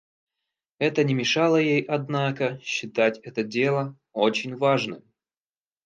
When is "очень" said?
4.13-4.57